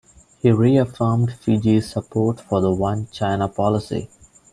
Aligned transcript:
He 0.39 0.51
reaffirmed 0.51 1.31
Fiji's 1.33 1.93
support 1.93 2.39
for 2.41 2.59
the 2.59 2.73
One 2.73 3.05
China 3.11 3.47
policy. 3.47 4.09